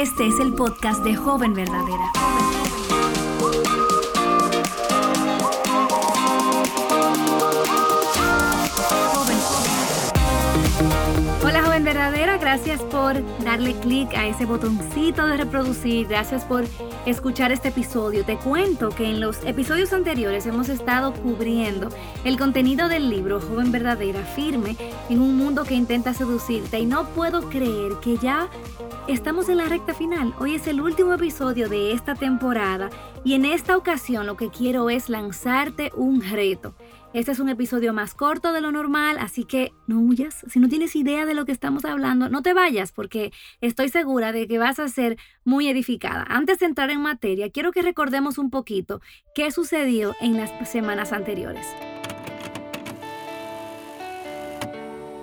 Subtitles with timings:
[0.00, 2.10] Este es el podcast de Joven Verdadera.
[12.50, 16.64] Gracias por darle clic a ese botoncito de reproducir, gracias por
[17.06, 18.24] escuchar este episodio.
[18.24, 21.90] Te cuento que en los episodios anteriores hemos estado cubriendo
[22.24, 24.76] el contenido del libro Joven verdadera, firme
[25.08, 28.50] en un mundo que intenta seducirte y no puedo creer que ya
[29.10, 30.34] Estamos en la recta final.
[30.38, 32.90] Hoy es el último episodio de esta temporada
[33.24, 36.74] y en esta ocasión lo que quiero es lanzarte un reto.
[37.12, 40.44] Este es un episodio más corto de lo normal, así que no huyas.
[40.48, 44.30] Si no tienes idea de lo que estamos hablando, no te vayas porque estoy segura
[44.30, 46.24] de que vas a ser muy edificada.
[46.28, 49.00] Antes de entrar en materia, quiero que recordemos un poquito
[49.34, 51.66] qué sucedió en las semanas anteriores.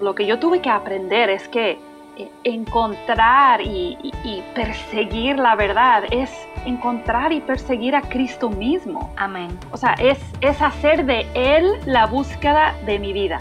[0.01, 1.79] Lo que yo tuve que aprender es que
[2.43, 4.13] encontrar y,
[4.55, 6.29] perseguir la verdad es
[6.65, 9.13] encontrar y perseguir a Cristo mismo.
[9.17, 9.57] Amén.
[9.71, 13.39] O sea, es, es hacer de Él la búsqueda de mi vida.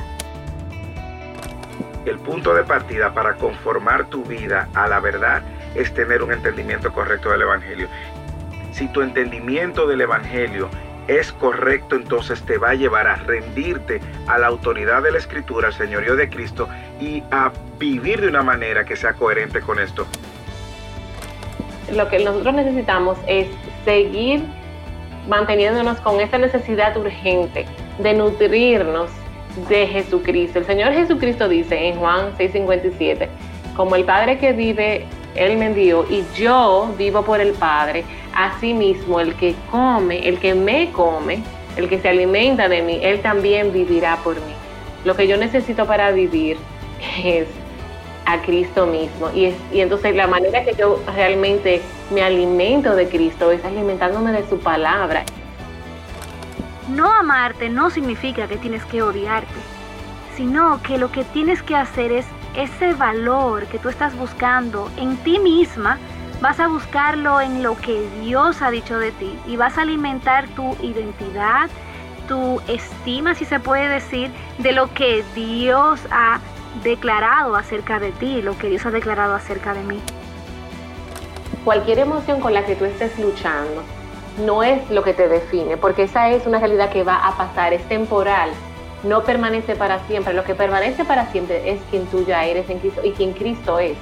[2.05, 5.43] El punto de partida para conformar tu vida a la verdad
[5.75, 7.89] es tener un entendimiento correcto del Evangelio.
[8.73, 10.69] Si tu entendimiento del Evangelio
[11.09, 15.69] es correcto, entonces te va a llevar a rendirte a la autoridad de la Escritura,
[15.69, 16.69] al señorío de Cristo
[17.01, 20.07] y a vivir de una manera que sea coherente con esto.
[21.93, 23.49] Lo que nosotros necesitamos es
[23.85, 24.43] seguir
[25.29, 27.67] manteniéndonos con esta necesidad urgente
[27.99, 29.11] de nutrirnos
[29.69, 30.59] de Jesucristo.
[30.59, 33.29] El Señor Jesucristo dice en Juan 6:57,
[33.77, 38.05] como el Padre que vive, Él me envió y yo vivo por el Padre
[38.37, 41.43] Asimismo, el que come, el que me come,
[41.77, 44.53] el que se alimenta de mí, él también vivirá por mí.
[45.07, 46.59] Lo que yo necesito para vivir
[47.25, 47.47] es
[48.27, 49.31] a Cristo mismo.
[49.35, 54.47] Y, y entonces la manera que yo realmente me alimento de Cristo es alimentándome de
[54.49, 55.25] su palabra.
[56.89, 59.55] No amarte no significa que tienes que odiarte,
[60.37, 65.17] sino que lo que tienes que hacer es ese valor que tú estás buscando en
[65.19, 65.99] ti misma,
[66.41, 70.47] vas a buscarlo en lo que Dios ha dicho de ti y vas a alimentar
[70.49, 71.69] tu identidad,
[72.29, 76.41] tu estima, si se puede decir, de lo que Dios ha
[76.83, 80.01] declarado acerca de ti, lo que Dios ha declarado acerca de mí.
[81.65, 83.83] Cualquier emoción con la que tú estés luchando
[84.45, 87.73] no es lo que te define, porque esa es una realidad que va a pasar,
[87.73, 88.51] es temporal,
[89.03, 90.35] no permanece para siempre.
[90.35, 93.79] Lo que permanece para siempre es quien tú ya eres en Cristo y quien Cristo
[93.79, 93.97] es.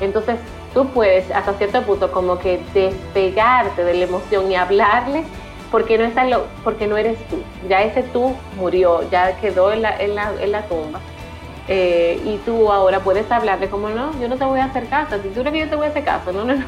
[0.00, 0.36] Entonces,
[0.74, 5.24] tú puedes hasta cierto punto como que despegarte de la emoción y hablarle
[5.70, 7.42] porque no, está lo, porque no eres tú.
[7.68, 11.00] Ya ese tú murió, ya quedó en la, en la, en la tumba.
[11.68, 15.16] Eh, y tú ahora puedes hablarle como, no, yo no te voy a hacer caso.
[15.22, 16.64] Si tú crees que yo te voy a hacer caso, no, no, no.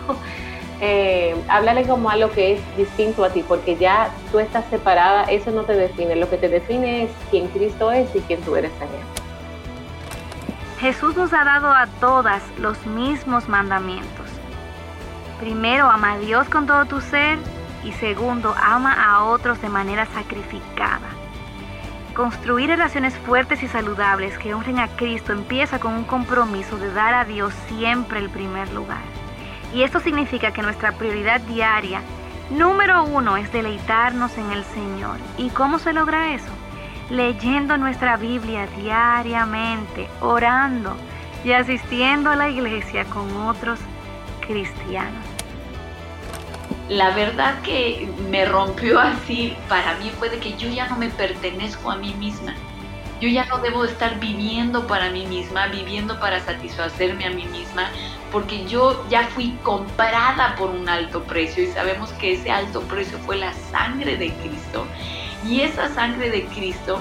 [0.81, 5.25] Eh, háblale como a lo que es distinto a ti, porque ya tú estás separada,
[5.25, 6.16] eso no te define.
[6.16, 9.03] Lo que te define es quién Cristo es y quién tú eres también.
[10.78, 14.26] Jesús nos ha dado a todas los mismos mandamientos.
[15.41, 17.38] Primero, ama a Dios con todo tu ser
[17.84, 21.13] y segundo, ama a otros de manera sacrificada.
[22.14, 27.14] Construir relaciones fuertes y saludables que honren a Cristo empieza con un compromiso de dar
[27.14, 29.02] a Dios siempre el primer lugar.
[29.75, 32.00] Y esto significa que nuestra prioridad diaria,
[32.50, 35.19] número uno, es deleitarnos en el Señor.
[35.36, 36.52] ¿Y cómo se logra eso?
[37.10, 40.96] leyendo nuestra Biblia diariamente, orando
[41.44, 43.78] y asistiendo a la iglesia con otros
[44.46, 45.23] cristianos.
[46.88, 51.08] La verdad que me rompió así para mí fue de que yo ya no me
[51.08, 52.54] pertenezco a mí misma.
[53.20, 57.88] Yo ya no debo estar viviendo para mí misma, viviendo para satisfacerme a mí misma,
[58.30, 63.18] porque yo ya fui comprada por un alto precio y sabemos que ese alto precio
[63.20, 64.84] fue la sangre de Cristo.
[65.48, 67.00] Y esa sangre de Cristo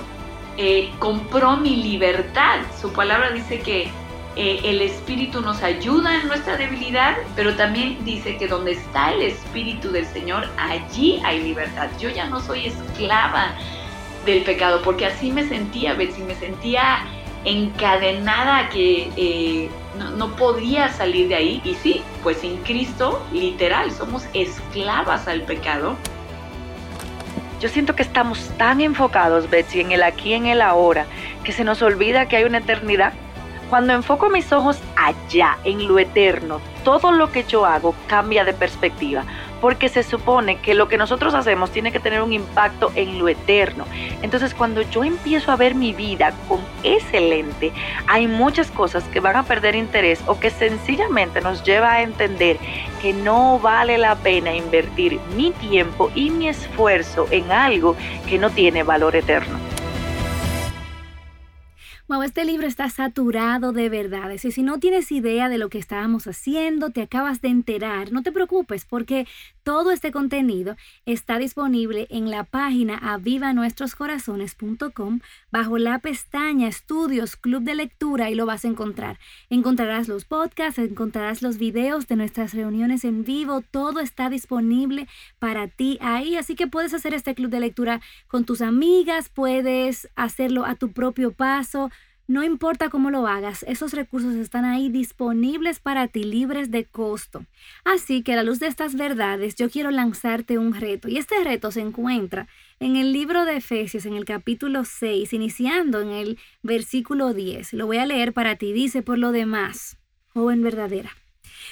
[0.58, 2.60] eh, compró mi libertad.
[2.80, 3.92] Su palabra dice que
[4.36, 9.22] eh, el Espíritu nos ayuda en nuestra debilidad, pero también dice que donde está el
[9.22, 11.90] Espíritu del Señor, allí hay libertad.
[12.00, 13.54] Yo ya no soy esclava
[14.26, 17.06] del pecado, porque así me sentía, Betsy, me sentía
[17.46, 19.70] encadenada que eh,
[20.00, 21.62] no, no, podía salir de ahí.
[21.64, 25.96] Y sí, pues sin Cristo, literal, somos esclavas al pecado.
[27.60, 31.06] Yo siento que estamos tan enfocados, Betsy, en el aquí, en el ahora,
[31.44, 33.14] que se nos olvida que hay una eternidad.
[33.74, 38.54] Cuando enfoco mis ojos allá, en lo eterno, todo lo que yo hago cambia de
[38.54, 39.24] perspectiva,
[39.62, 43.30] porque se supone que lo que nosotros hacemos tiene que tener un impacto en lo
[43.30, 43.86] eterno.
[44.22, 47.74] Entonces cuando yo empiezo a ver mi vida con ese lente,
[48.06, 52.60] hay muchas cosas que van a perder interés o que sencillamente nos lleva a entender
[53.02, 57.96] que no vale la pena invertir mi tiempo y mi esfuerzo en algo
[58.30, 59.73] que no tiene valor eterno.
[62.22, 66.28] Este libro está saturado de verdades y si no tienes idea de lo que estábamos
[66.28, 69.26] haciendo, te acabas de enterar, no te preocupes porque
[69.64, 70.76] todo este contenido
[71.06, 75.20] está disponible en la página avivanuestroscorazones.com
[75.52, 79.18] bajo la pestaña Estudios Club de Lectura y lo vas a encontrar.
[79.50, 85.08] Encontrarás los podcasts, encontrarás los videos de nuestras reuniones en vivo, todo está disponible
[85.40, 90.10] para ti ahí, así que puedes hacer este club de lectura con tus amigas, puedes
[90.16, 91.90] hacerlo a tu propio paso
[92.26, 97.46] no importa cómo lo hagas, esos recursos están ahí disponibles para ti, libres de costo.
[97.84, 101.10] Así que a la luz de estas verdades, yo quiero lanzarte un reto.
[101.10, 102.48] Y este reto se encuentra
[102.80, 107.74] en el libro de Efesios, en el capítulo 6, iniciando en el versículo 10.
[107.74, 108.72] Lo voy a leer para ti.
[108.72, 109.98] Dice, por lo demás,
[110.30, 111.12] joven verdadera.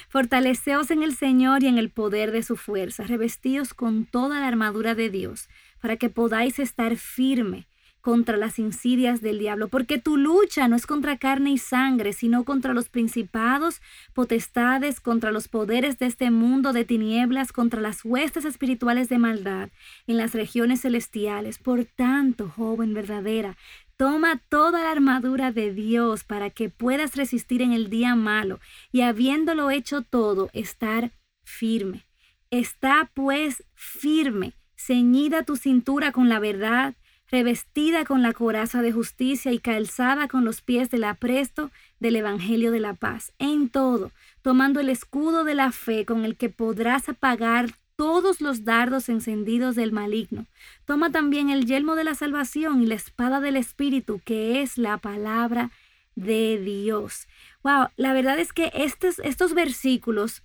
[0.10, 4.48] Fortaleceos en el Señor y en el poder de su fuerza, revestidos con toda la
[4.50, 5.48] armadura de Dios,
[5.82, 7.68] para que podáis estar firme
[8.02, 12.44] contra las insidias del diablo, porque tu lucha no es contra carne y sangre, sino
[12.44, 13.82] contra los principados,
[14.14, 19.70] potestades, contra los poderes de este mundo de tinieblas, contra las huestes espirituales de maldad
[20.08, 21.58] en las regiones celestiales.
[21.58, 23.56] Por tanto, joven verdadera,
[24.02, 28.60] Toma toda la armadura de Dios para que puedas resistir en el día malo
[28.92, 31.12] y habiéndolo hecho todo, estar
[31.44, 32.08] firme.
[32.50, 36.96] Está pues firme, ceñida tu cintura con la verdad,
[37.32, 42.72] revestida con la coraza de justicia y calzada con los pies del apresto del Evangelio
[42.72, 44.12] de la paz, en todo,
[44.42, 49.76] tomando el escudo de la fe con el que podrás apagar todos los dardos encendidos
[49.76, 50.48] del maligno.
[50.86, 54.98] Toma también el yelmo de la salvación y la espada del Espíritu, que es la
[54.98, 55.72] palabra
[56.16, 57.28] de Dios.
[57.64, 60.44] Wow, la verdad es que estos, estos versículos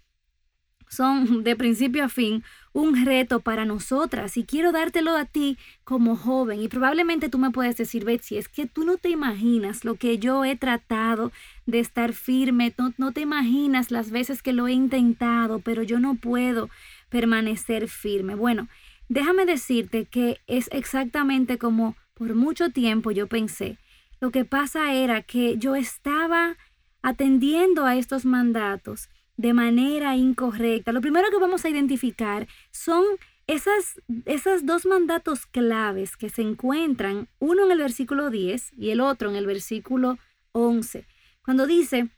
[0.88, 2.42] son de principio a fin
[2.72, 7.50] un reto para nosotras y quiero dártelo a ti como joven y probablemente tú me
[7.50, 11.32] puedes decir, Betsy, es que tú no te imaginas lo que yo he tratado
[11.64, 16.00] de estar firme, no, no te imaginas las veces que lo he intentado, pero yo
[16.00, 16.68] no puedo
[17.08, 18.34] permanecer firme.
[18.34, 18.68] Bueno,
[19.08, 23.78] déjame decirte que es exactamente como por mucho tiempo yo pensé.
[24.20, 26.56] Lo que pasa era que yo estaba
[27.02, 30.92] atendiendo a estos mandatos de manera incorrecta.
[30.92, 33.04] Lo primero que vamos a identificar son
[33.46, 39.00] esas, esas dos mandatos claves que se encuentran, uno en el versículo 10 y el
[39.00, 40.18] otro en el versículo
[40.52, 41.06] 11.
[41.44, 42.08] Cuando dice,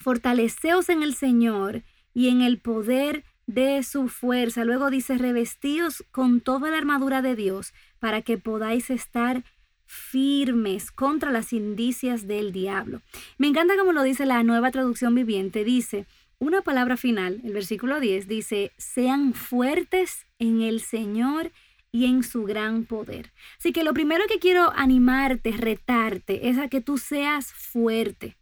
[0.00, 1.82] fortaleceos en el Señor
[2.14, 4.64] y en el poder de su fuerza.
[4.64, 9.44] Luego dice, revestidos con toda la armadura de Dios para que podáis estar
[9.84, 13.02] firmes contra las indicias del diablo.
[13.38, 15.62] Me encanta como lo dice la nueva traducción viviente.
[15.62, 16.06] Dice,
[16.38, 21.50] una palabra final, el versículo 10 dice, sean fuertes en el Señor
[21.92, 23.32] y en su gran poder.
[23.58, 28.36] Así que lo primero que quiero animarte, retarte, es a que tú seas fuerte.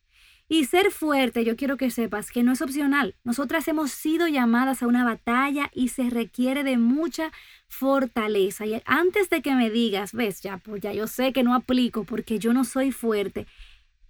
[0.47, 3.15] Y ser fuerte, yo quiero que sepas que no es opcional.
[3.25, 7.33] Nosotras hemos sido llamadas a una batalla y se requiere de mucha
[7.67, 8.67] fortaleza.
[8.67, 12.05] Y antes de que me digas, ves, ya, pues ya yo sé que no aplico
[12.05, 13.47] porque yo no soy fuerte.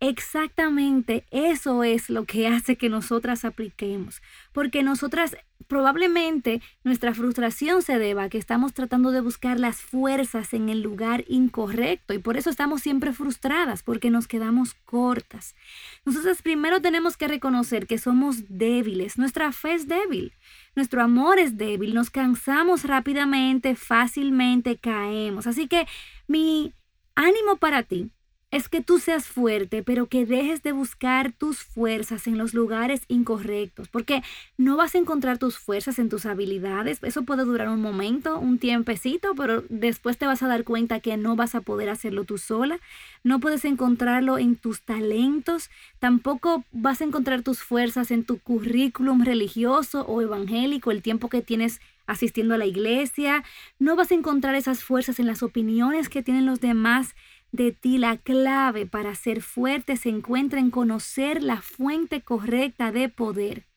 [0.06, 4.20] Exactamente eso es lo que hace que nosotras apliquemos,
[4.52, 5.34] porque nosotras
[5.66, 10.82] probablemente nuestra frustración se deba a que estamos tratando de buscar las fuerzas en el
[10.82, 15.54] lugar incorrecto y por eso estamos siempre frustradas, porque nos quedamos cortas.
[16.04, 20.34] Nosotras primero tenemos que reconocer que somos débiles, nuestra fe es débil,
[20.76, 25.46] nuestro amor es débil, nos cansamos rápidamente, fácilmente caemos.
[25.46, 25.86] Así que
[26.28, 26.74] mi
[27.14, 28.10] ánimo para ti
[28.54, 33.02] es que tú seas fuerte, pero que dejes de buscar tus fuerzas en los lugares
[33.08, 34.22] incorrectos, porque
[34.56, 37.00] no vas a encontrar tus fuerzas en tus habilidades.
[37.02, 41.16] Eso puede durar un momento, un tiempecito, pero después te vas a dar cuenta que
[41.16, 42.78] no vas a poder hacerlo tú sola.
[43.24, 45.68] No puedes encontrarlo en tus talentos,
[45.98, 51.42] tampoco vas a encontrar tus fuerzas en tu currículum religioso o evangélico, el tiempo que
[51.42, 53.44] tienes asistiendo a la iglesia.
[53.78, 57.14] No vas a encontrar esas fuerzas en las opiniones que tienen los demás
[57.54, 63.08] de ti la clave para ser fuerte se encuentra en conocer la fuente correcta de
[63.08, 63.68] poder.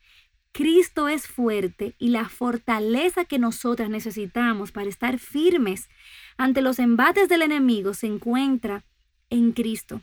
[0.52, 5.90] Cristo es fuerte y la fortaleza que nosotras necesitamos para estar firmes
[6.38, 8.84] ante los embates del enemigo se encuentra
[9.30, 10.02] en Cristo.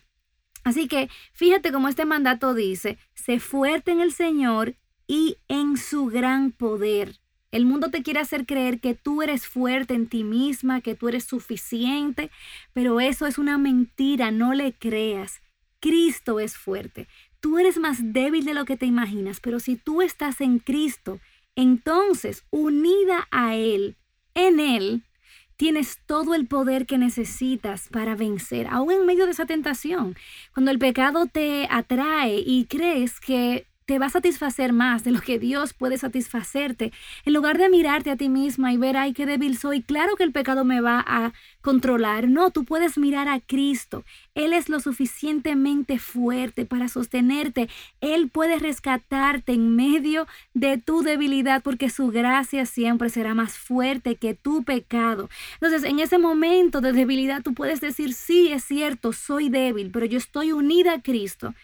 [0.62, 4.76] Así que fíjate cómo este mandato dice, sé fuerte en el Señor
[5.09, 7.19] y en su gran poder.
[7.55, 11.07] El mundo te quiere hacer creer que tú eres fuerte en ti misma, que tú
[11.09, 12.29] eres suficiente,
[12.73, 15.41] pero eso es una mentira, no le creas.
[15.79, 17.07] Cristo es fuerte.
[17.39, 21.21] Tú eres más débil de lo que te imaginas, pero si tú estás en Cristo,
[21.55, 23.95] entonces unida a Él,
[24.35, 25.05] en Él,
[25.57, 30.17] tienes todo el poder que necesitas para vencer, aún en medio de esa tentación.
[30.53, 35.21] Cuando el pecado te atrae y crees que te va a satisfacer más de lo
[35.21, 36.93] que Dios puede satisfacerte.
[37.26, 40.25] En lugar de mirarte a ti misma y ver, ay, qué débil soy, claro que
[40.25, 42.29] el pecado me va a controlar.
[42.29, 44.05] No, tú puedes mirar a Cristo.
[44.35, 47.69] Él es lo suficientemente fuerte para sostenerte.
[48.00, 54.17] Él puede rescatarte en medio de tu debilidad porque su gracia siempre será más fuerte
[54.17, 55.29] que tu pecado.
[55.55, 60.07] Entonces, en ese momento de debilidad, tú puedes decir, sí, es cierto, soy débil, pero
[60.07, 61.55] yo estoy unida a Cristo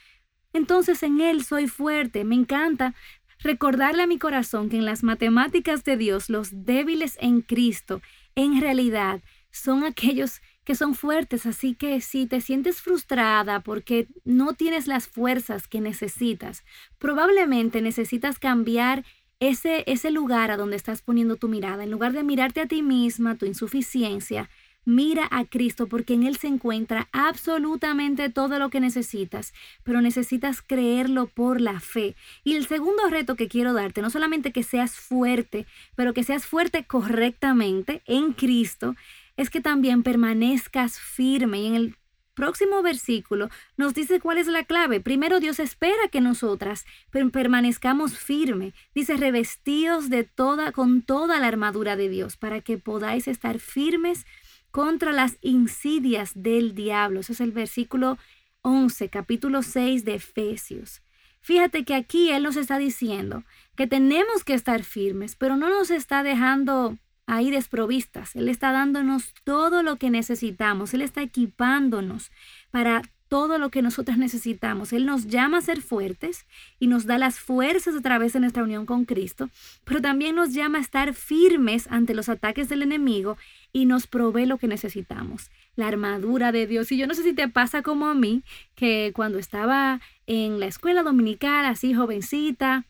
[0.52, 2.24] entonces en Él soy fuerte.
[2.24, 2.94] Me encanta
[3.38, 8.02] recordarle a mi corazón que en las matemáticas de Dios los débiles en Cristo
[8.34, 11.46] en realidad son aquellos que son fuertes.
[11.46, 16.64] Así que si te sientes frustrada porque no tienes las fuerzas que necesitas,
[16.98, 19.04] probablemente necesitas cambiar
[19.40, 21.82] ese, ese lugar a donde estás poniendo tu mirada.
[21.82, 24.50] En lugar de mirarte a ti misma, tu insuficiencia,
[24.84, 29.52] Mira a Cristo porque en Él se encuentra absolutamente todo lo que necesitas,
[29.84, 32.16] pero necesitas creerlo por la fe.
[32.44, 36.46] Y el segundo reto que quiero darte, no solamente que seas fuerte, pero que seas
[36.46, 38.96] fuerte correctamente en Cristo,
[39.36, 41.60] es que también permanezcas firme.
[41.60, 41.96] Y en el
[42.34, 45.00] próximo versículo nos dice cuál es la clave.
[45.00, 48.72] Primero Dios espera que nosotras permanezcamos firme.
[48.94, 54.24] Dice, revestidos de toda, con toda la armadura de Dios, para que podáis estar firmes
[54.70, 57.20] contra las insidias del diablo.
[57.20, 58.18] Ese es el versículo
[58.62, 61.02] 11, capítulo 6 de Efesios.
[61.40, 63.44] Fíjate que aquí Él nos está diciendo
[63.76, 68.36] que tenemos que estar firmes, pero no nos está dejando ahí desprovistas.
[68.36, 70.92] Él está dándonos todo lo que necesitamos.
[70.92, 72.30] Él está equipándonos
[72.70, 74.92] para todo lo que nosotros necesitamos.
[74.92, 76.46] Él nos llama a ser fuertes
[76.80, 79.48] y nos da las fuerzas a través de nuestra unión con Cristo,
[79.84, 83.38] pero también nos llama a estar firmes ante los ataques del enemigo
[83.72, 86.90] y nos provee lo que necesitamos, la armadura de Dios.
[86.92, 88.42] Y yo no sé si te pasa como a mí,
[88.74, 92.86] que cuando estaba en la escuela dominical, así jovencita,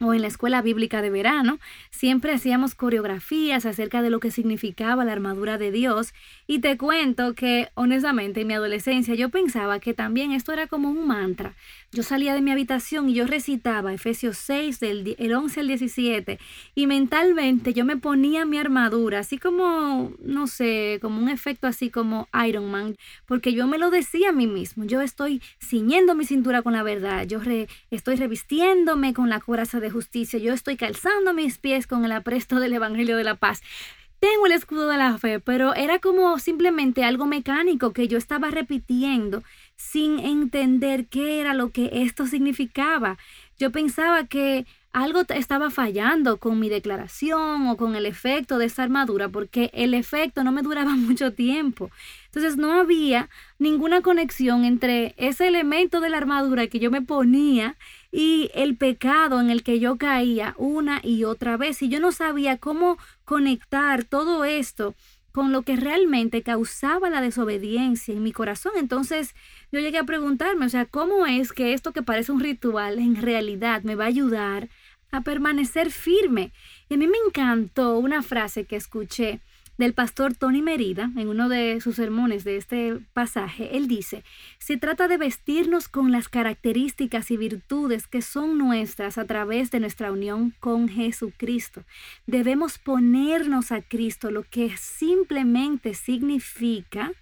[0.00, 1.58] o en la escuela bíblica de verano,
[1.90, 6.12] siempre hacíamos coreografías acerca de lo que significaba la armadura de Dios.
[6.46, 10.90] Y te cuento que, honestamente, en mi adolescencia yo pensaba que también esto era como
[10.90, 11.54] un mantra.
[11.92, 16.38] Yo salía de mi habitación y yo recitaba Efesios 6, del el 11 al 17,
[16.74, 21.88] y mentalmente yo me ponía mi armadura, así como, no sé, como un efecto así
[21.88, 24.84] como Iron Man, porque yo me lo decía a mí mismo.
[24.84, 27.40] Yo estoy ciñendo mi cintura con la verdad, yo
[27.90, 32.60] estoy revistiéndome con la coraza de justicia, yo estoy calzando mis pies con el apresto
[32.60, 33.62] del Evangelio de la Paz.
[34.18, 38.50] Tengo el escudo de la fe, pero era como simplemente algo mecánico que yo estaba
[38.50, 39.42] repitiendo
[39.76, 43.18] sin entender qué era lo que esto significaba.
[43.58, 44.66] Yo pensaba que
[44.96, 49.92] algo estaba fallando con mi declaración o con el efecto de esa armadura, porque el
[49.92, 51.90] efecto no me duraba mucho tiempo.
[52.24, 53.28] Entonces no había
[53.58, 57.76] ninguna conexión entre ese elemento de la armadura que yo me ponía
[58.16, 61.82] y el pecado en el que yo caía una y otra vez.
[61.82, 62.96] Y yo no sabía cómo
[63.26, 64.94] conectar todo esto
[65.32, 68.72] con lo que realmente causaba la desobediencia en mi corazón.
[68.76, 69.34] Entonces
[69.70, 73.20] yo llegué a preguntarme, o sea, ¿cómo es que esto que parece un ritual en
[73.20, 74.70] realidad me va a ayudar
[75.10, 76.52] a permanecer firme?
[76.88, 79.40] Y a mí me encantó una frase que escuché
[79.78, 84.24] del pastor Tony Merida, en uno de sus sermones de este pasaje, él dice,
[84.58, 89.80] se trata de vestirnos con las características y virtudes que son nuestras a través de
[89.80, 91.84] nuestra unión con Jesucristo.
[92.26, 97.12] Debemos ponernos a Cristo, lo que simplemente significa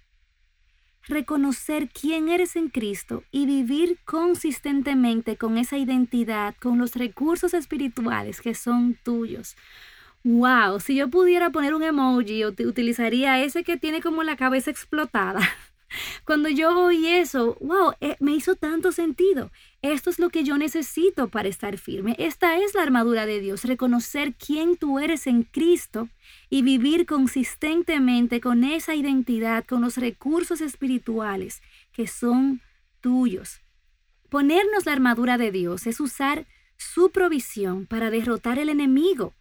[1.07, 8.41] reconocer quién eres en Cristo y vivir consistentemente con esa identidad, con los recursos espirituales
[8.41, 9.55] que son tuyos.
[10.27, 15.39] Wow, si yo pudiera poner un emoji, utilizaría ese que tiene como la cabeza explotada.
[16.25, 19.51] Cuando yo oí eso, wow, eh, me hizo tanto sentido.
[19.83, 22.15] Esto es lo que yo necesito para estar firme.
[22.17, 26.09] Esta es la armadura de Dios, reconocer quién tú eres en Cristo
[26.49, 32.61] y vivir consistentemente con esa identidad, con los recursos espirituales que son
[32.99, 33.61] tuyos.
[34.29, 39.35] Ponernos la armadura de Dios es usar su provisión para derrotar el enemigo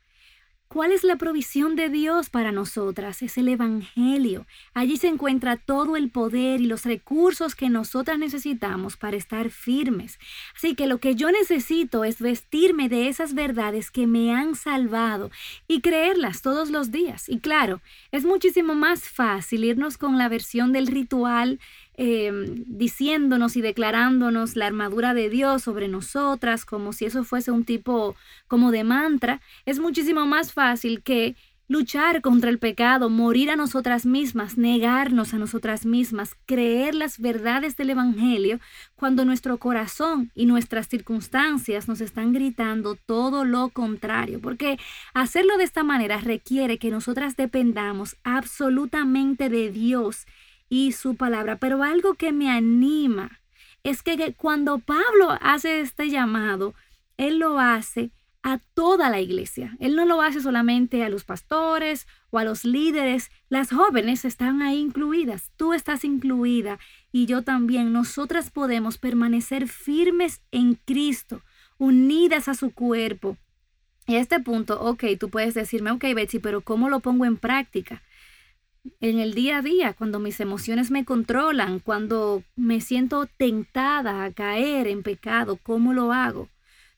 [0.74, 3.22] ¿cuál es la provisión de Dios para nosotras?
[3.22, 4.44] Es el Evangelio.
[4.74, 10.18] Allí se encuentra todo el poder y los recursos que nosotras necesitamos para estar firmes.
[10.56, 15.30] Así que lo que yo necesito es vestirme de esas verdades que me han salvado
[15.68, 17.28] y creerlas todos los días.
[17.28, 21.60] Y claro, es muchísimo más fácil irnos con la versión del ritual
[21.96, 27.64] Em, diciéndonos y declarándonos la armadura de Dios sobre nosotras, como si eso fuese un
[27.64, 28.16] tipo
[28.48, 31.36] como de mantra, es muchísimo más fácil que
[31.68, 37.76] luchar contra el pecado, morir a nosotras mismas, negarnos a nosotras mismas, creer las verdades
[37.76, 38.58] del Evangelio,
[38.96, 44.78] cuando nuestro corazón y nuestras circunstancias nos están gritando todo lo contrario, porque
[45.14, 50.26] hacerlo de esta manera requiere que nosotras dependamos absolutamente de Dios
[50.68, 51.56] y su palabra.
[51.56, 53.40] Pero algo que me anima
[53.82, 56.74] es que cuando Pablo hace este llamado,
[57.16, 58.10] él lo hace
[58.44, 59.74] a toda la iglesia.
[59.80, 63.30] Él no lo hace solamente a los pastores o a los líderes.
[63.48, 65.50] Las jóvenes están ahí incluidas.
[65.56, 66.78] Tú estás incluida
[67.10, 67.92] y yo también.
[67.92, 71.42] Nosotras podemos permanecer firmes en Cristo,
[71.78, 73.38] unidas a su cuerpo.
[74.06, 77.38] Y a este punto, ok, tú puedes decirme, ok, Betsy, pero ¿cómo lo pongo en
[77.38, 78.02] práctica?
[79.00, 84.32] En el día a día, cuando mis emociones me controlan, cuando me siento tentada a
[84.32, 86.48] caer en pecado, ¿cómo lo hago?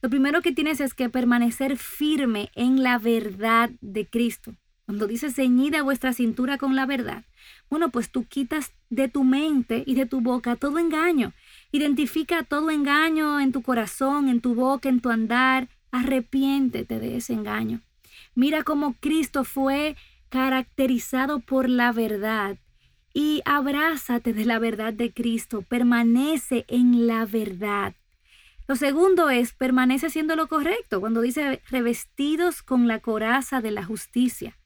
[0.03, 4.55] Lo primero que tienes es que permanecer firme en la verdad de Cristo.
[4.85, 7.25] Cuando dice ceñida vuestra cintura con la verdad,
[7.69, 11.33] bueno, pues tú quitas de tu mente y de tu boca todo engaño.
[11.73, 15.69] Identifica todo engaño en tu corazón, en tu boca, en tu andar.
[15.91, 17.81] Arrepiéntete de ese engaño.
[18.37, 19.97] Mira cómo Cristo fue
[20.29, 22.59] caracterizado por la verdad
[23.13, 27.95] y abrázate de la verdad de Cristo, permanece en la verdad.
[28.69, 33.85] Lo segundo es, permanece haciendo lo correcto, cuando dice revestidos con la coraza de la
[33.85, 34.59] justicia.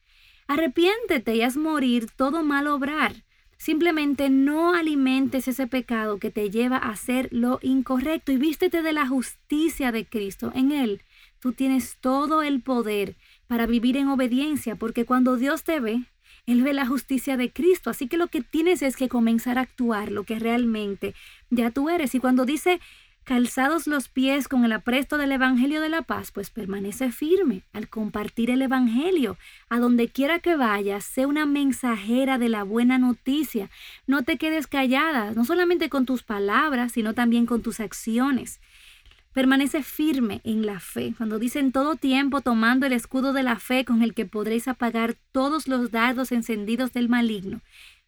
[0.48, 3.14] Arrepiéntete y haz morir todo mal obrar.
[3.56, 8.92] Simplemente no alimentes ese pecado que te lleva a hacer lo incorrecto y vístete de
[8.92, 10.50] la justicia de Cristo.
[10.54, 11.02] En Él
[11.38, 13.14] tú tienes todo el poder
[13.50, 16.04] para vivir en obediencia, porque cuando Dios te ve,
[16.46, 17.90] Él ve la justicia de Cristo.
[17.90, 21.16] Así que lo que tienes es que comenzar a actuar lo que realmente
[21.50, 22.14] ya tú eres.
[22.14, 22.78] Y cuando dice
[23.24, 27.88] calzados los pies con el apresto del Evangelio de la paz, pues permanece firme al
[27.88, 29.36] compartir el Evangelio.
[29.68, 33.68] A donde quiera que vayas, sé una mensajera de la buena noticia.
[34.06, 38.60] No te quedes callada, no solamente con tus palabras, sino también con tus acciones.
[39.32, 41.14] Permanece firme en la fe.
[41.16, 44.66] Cuando dice en todo tiempo tomando el escudo de la fe con el que podréis
[44.66, 47.60] apagar todos los dardos encendidos del maligno.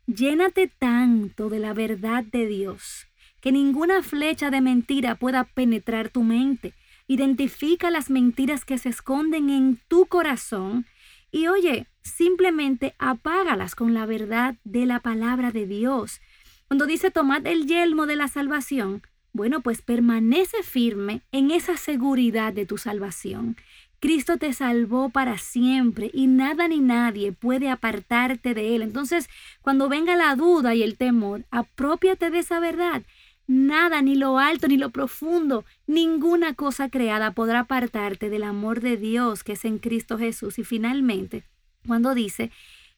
[0.06, 3.06] Llénate tanto de la verdad de Dios
[3.42, 6.74] que ninguna flecha de mentira pueda penetrar tu mente.
[7.08, 10.86] Identifica las mentiras que se esconden en tu corazón
[11.32, 16.20] y oye, simplemente apágalas con la verdad de la palabra de Dios.
[16.68, 22.52] Cuando dice tomad el yelmo de la salvación, bueno, pues permanece firme en esa seguridad
[22.52, 23.56] de tu salvación.
[24.02, 28.82] Cristo te salvó para siempre y nada ni nadie puede apartarte de él.
[28.82, 29.28] Entonces,
[29.62, 33.02] cuando venga la duda y el temor, apropiate de esa verdad.
[33.46, 38.96] Nada, ni lo alto, ni lo profundo, ninguna cosa creada podrá apartarte del amor de
[38.96, 40.58] Dios que es en Cristo Jesús.
[40.58, 41.44] Y finalmente,
[41.86, 42.50] cuando dice,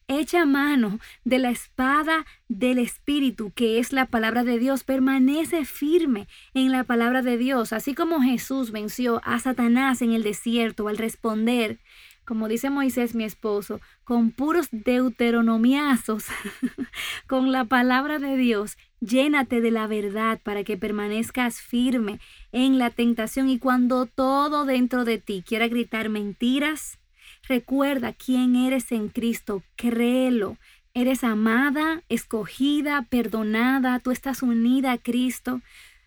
[0.07, 4.83] Echa mano de la espada del Espíritu, que es la palabra de Dios.
[4.83, 10.21] Permanece firme en la palabra de Dios, así como Jesús venció a Satanás en el
[10.21, 11.79] desierto al responder,
[12.23, 16.25] como dice Moisés, mi esposo, con puros deuteronomiazos,
[17.27, 18.77] con la palabra de Dios.
[18.99, 22.19] Llénate de la verdad para que permanezcas firme
[22.51, 26.99] en la tentación y cuando todo dentro de ti quiera gritar mentiras,
[27.47, 30.57] Recuerda quién eres en Cristo, créelo.
[30.93, 35.61] Eres amada, escogida, perdonada, tú estás unida a Cristo.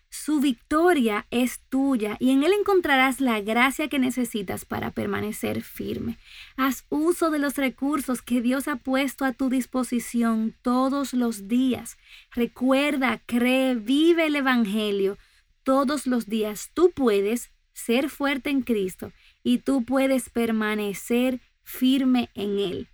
[0.09, 6.17] Su victoria es tuya y en Él encontrarás la gracia que necesitas para permanecer firme.
[6.57, 11.97] Haz uso de los recursos que Dios ha puesto a tu disposición todos los días.
[12.31, 15.19] Recuerda, cree, vive el Evangelio
[15.63, 16.71] todos los días.
[16.73, 22.89] Tú puedes ser fuerte en Cristo y tú puedes permanecer firme en Él.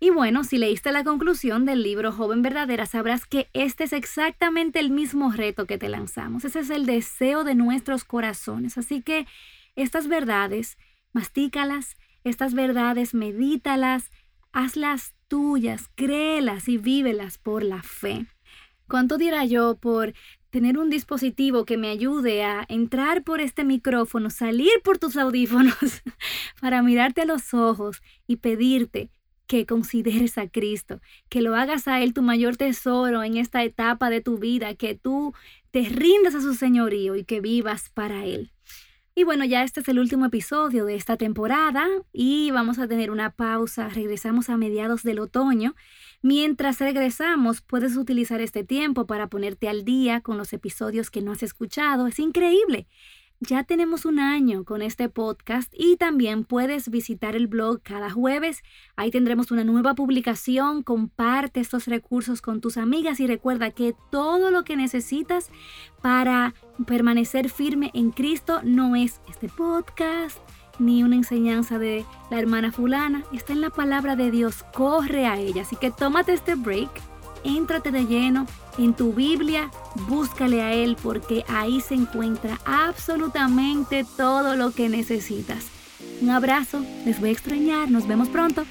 [0.00, 4.80] Y bueno, si leíste la conclusión del libro Joven Verdadera, sabrás que este es exactamente
[4.80, 6.44] el mismo reto que te lanzamos.
[6.44, 8.78] Ese es el deseo de nuestros corazones.
[8.78, 9.26] Así que
[9.76, 10.78] estas verdades,
[11.12, 14.10] mastícalas, estas verdades, medítalas,
[14.52, 18.26] hazlas tuyas, créelas y vívelas por la fe.
[18.88, 20.14] ¿Cuánto diera yo por
[20.50, 25.74] tener un dispositivo que me ayude a entrar por este micrófono, salir por tus audífonos
[26.60, 29.10] para mirarte a los ojos y pedirte
[29.46, 34.10] que consideres a Cristo, que lo hagas a Él tu mayor tesoro en esta etapa
[34.10, 35.34] de tu vida, que tú
[35.70, 38.52] te rindas a su señorío y que vivas para Él.
[39.18, 43.10] Y bueno, ya este es el último episodio de esta temporada y vamos a tener
[43.10, 43.88] una pausa.
[43.88, 45.74] Regresamos a mediados del otoño.
[46.22, 51.32] Mientras regresamos, puedes utilizar este tiempo para ponerte al día con los episodios que no
[51.32, 52.06] has escuchado.
[52.06, 52.86] Es increíble.
[53.40, 58.64] Ya tenemos un año con este podcast y también puedes visitar el blog cada jueves.
[58.96, 60.82] Ahí tendremos una nueva publicación.
[60.82, 65.50] Comparte estos recursos con tus amigas y recuerda que todo lo que necesitas
[66.02, 66.52] para
[66.84, 70.38] permanecer firme en Cristo no es este podcast
[70.80, 73.22] ni una enseñanza de la hermana fulana.
[73.32, 74.64] Está en la palabra de Dios.
[74.74, 75.62] Corre a ella.
[75.62, 76.90] Así que tómate este break.
[77.44, 78.46] Éntrate de lleno
[78.78, 79.70] en tu Biblia,
[80.08, 85.66] búscale a Él porque ahí se encuentra absolutamente todo lo que necesitas.
[86.20, 88.64] Un abrazo, les voy a extrañar, nos vemos pronto.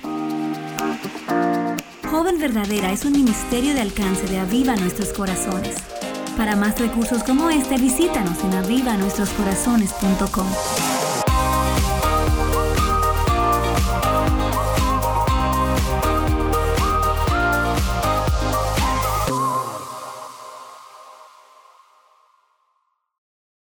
[2.09, 5.75] Joven Verdadera es un ministerio de alcance de Aviva Nuestros Corazones.
[6.37, 10.47] Para más recursos como este, visítanos en avivanuestroscorazones.com.